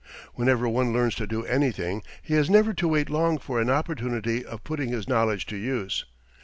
Whenever 0.33 0.67
one 0.67 0.91
learns 0.91 1.13
to 1.13 1.27
do 1.27 1.45
anything 1.45 2.01
he 2.23 2.33
has 2.33 2.49
never 2.49 2.73
to 2.73 2.87
wait 2.87 3.07
long 3.07 3.37
for 3.37 3.61
an 3.61 3.69
opportunity 3.69 4.43
of 4.43 4.63
putting 4.63 4.89
his 4.89 5.07
knowledge 5.07 5.45
to 5.45 5.55
use. 5.55 6.05